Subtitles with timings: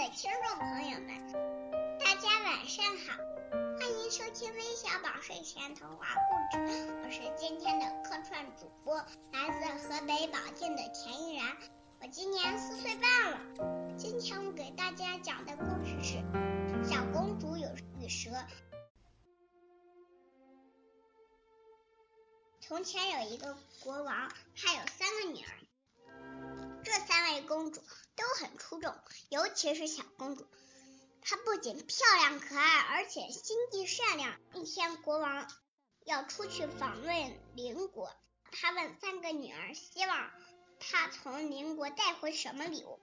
[0.00, 3.12] 的听众朋友们，大家晚上好，
[3.78, 6.90] 欢迎收听微小宝睡前童话故事。
[7.04, 11.54] 我是今天的客串主播，来自河北保定的田依然。
[12.00, 13.38] 我今年四岁半了。
[13.98, 16.16] 今天我给大家讲的故事是
[16.82, 17.68] 《小公主有
[18.00, 18.30] 与蛇》。
[22.62, 23.54] 从前有一个
[23.84, 25.52] 国王，他有三个女儿，
[27.50, 27.82] 公主。
[28.16, 28.94] 都很出众，
[29.30, 30.46] 尤其是小公主，
[31.22, 34.38] 她不仅漂亮可爱，而且心地善良。
[34.52, 35.50] 一天，国王
[36.04, 38.12] 要出去访问邻国，
[38.52, 40.30] 他问三个女儿，希望
[40.80, 43.00] 他从邻国带回什么礼物。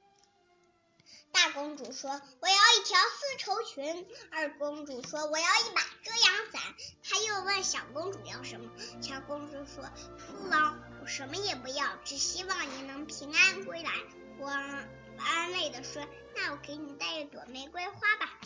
[1.32, 6.62] 大公主说：“我要一条丝绸裙。”二公主说：“我要一把遮阳伞。”
[7.04, 8.72] 他又问小公主要什么，
[9.02, 9.84] 小公主说
[10.18, 13.91] ：“父王，我什么也不要，只希望你能平安归来。”
[14.38, 14.88] 国王。
[15.20, 18.40] 安慰的说：“那我给你带一朵玫瑰花吧。”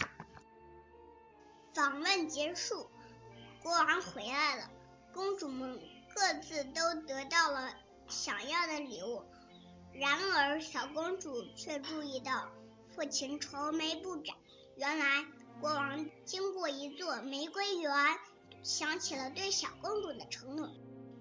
[1.75, 2.89] 访问结束，
[3.61, 4.69] 国王回来了，
[5.13, 5.79] 公主们
[6.15, 7.73] 各自都得到了
[8.07, 9.23] 想要的礼物。
[9.93, 12.49] 然而，小公主却注意到
[12.95, 14.35] 父亲愁眉不展。
[14.77, 15.25] 原来，
[15.59, 17.93] 国王经过一座玫瑰园，
[18.63, 20.69] 想起了对小公主的承诺，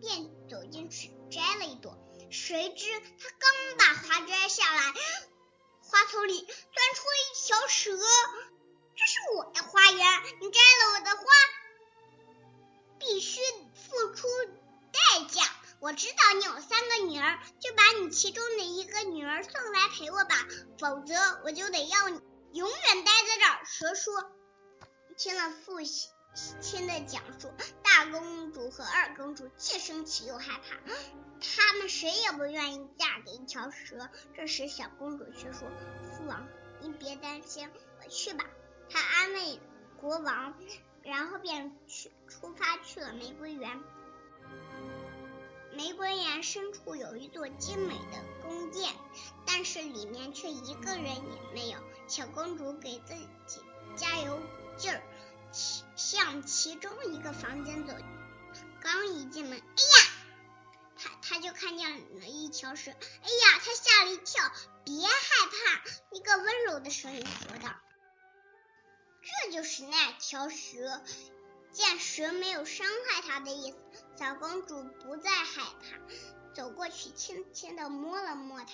[0.01, 1.99] 便走进去摘了一朵。
[2.31, 3.31] 谁知他
[3.79, 4.95] 把花摘下来。
[5.83, 6.55] 花丛里钻
[6.95, 7.97] 出一条蛇，
[8.97, 11.25] 这是我的花园，你摘了我的花，
[12.99, 13.41] 必须
[13.75, 14.29] 付出
[14.93, 15.43] 代价。
[15.81, 20.37] 我知道你有三个女儿，就把你其中的一个女儿送来陪我吧，
[20.79, 22.21] 否则我就得要你
[22.53, 23.65] 永远待在这儿。
[23.65, 24.31] 蛇说
[25.17, 25.81] ：“听了父
[26.61, 27.53] 亲的讲述，
[28.11, 30.93] 公主和二公主既生气又害怕。”
[31.43, 34.11] 他们谁也不愿意嫁给一条蛇。
[34.37, 35.69] 这时，小公主却说
[36.05, 36.47] ：“父王，
[36.81, 37.71] 您别担心，
[38.03, 38.45] 我去吧。”
[38.91, 39.59] 她安慰
[40.01, 40.55] 国王，
[41.03, 43.81] 然后便去出发去了玫瑰园。
[45.73, 48.93] 玫瑰园深处有一座精美的宫殿，
[49.47, 51.79] 但是里面却一个人也没有。
[52.09, 53.15] 小公主给自
[53.47, 53.61] 己
[53.95, 55.01] 加油鼓劲儿，
[56.11, 57.95] 向其中一个房间走，
[58.81, 60.11] 刚一进门，哎呀！
[60.99, 61.89] 他他就看见
[62.19, 64.51] 了一条蛇，哎呀，他吓了一跳。
[64.85, 65.13] 别害
[65.47, 67.77] 怕，一个温柔的声音说道。
[69.23, 71.01] 这就是那条蛇。
[71.71, 73.79] 见蛇没有伤害他的意思，
[74.19, 78.67] 小公主不再害怕，走过去轻轻的摸了摸它。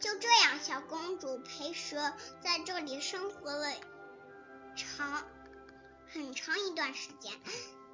[0.00, 3.70] 就这样，小公主陪蛇在这里生活了
[4.74, 5.26] 长
[6.12, 7.40] 很长一段时间。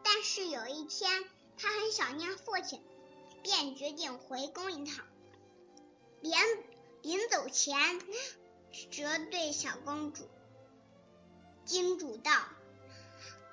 [0.05, 1.25] 但是有一天。
[1.61, 2.81] 他很想念父亲，
[3.43, 5.05] 便决定回宫一趟。
[6.21, 6.33] 临
[7.03, 7.99] 临走前，
[8.71, 10.29] 蛇对小公主
[11.67, 12.31] 叮嘱道：“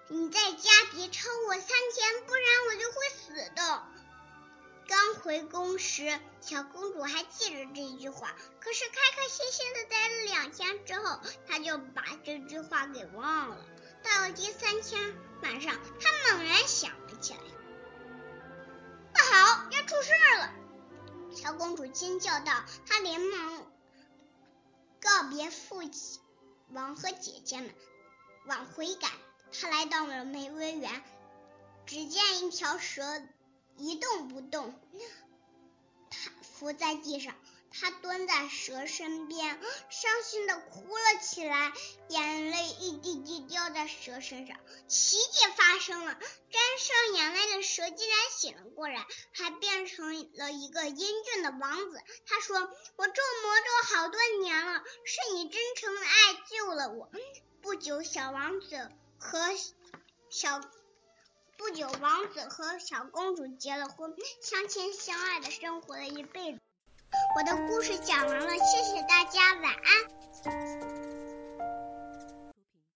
[0.08, 3.88] 你在家别超过三天，不然我就会死的。”
[4.88, 13.66] 刚回宫时，小公主还记着这句话，可是开开心心的待了两天之后，她就把这句话给忘了。
[14.06, 17.40] 到了第三天晚上，他猛然想了起来。
[19.14, 20.54] 不好，要出事了！
[21.36, 22.64] 小公主尖叫道。
[22.86, 23.66] 她连忙
[25.02, 26.22] 告别父亲、
[26.70, 27.74] 王和姐姐们，
[28.46, 29.10] 往回赶。
[29.52, 31.04] 她来到了玫瑰园，
[31.86, 33.04] 只见一条蛇
[33.78, 34.80] 一动不动，
[36.10, 37.34] 它伏在地上。
[37.80, 39.60] 他蹲在蛇身边，
[39.90, 41.74] 伤心的哭了起来，
[42.08, 44.58] 眼泪一滴滴掉在蛇身上。
[44.88, 52.02] 奇迹发生了，沾上眼泪的蛇竟然醒了过来，还变成了一个英俊的王子。
[52.26, 52.58] 他说
[52.96, 57.12] ：“我中魔咒好多年了，是你真诚的爱救了我。”
[57.62, 59.40] 不久，小王子和
[60.30, 60.62] 小
[61.58, 66.60] 不久，王子和小公主结了婚，相亲相爱的生活了一辈子。
[67.36, 70.95] 我的故事讲完了，谢谢大家，晚安。